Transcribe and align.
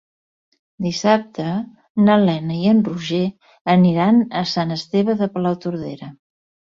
Dissabte 0.85 1.43
na 2.07 2.15
Lena 2.23 2.57
i 2.61 2.65
en 2.71 2.81
Roger 2.87 3.21
aniran 3.75 4.25
a 4.41 4.45
Sant 4.55 4.77
Esteve 4.79 5.17
de 5.21 5.29
Palautordera. 5.37 6.11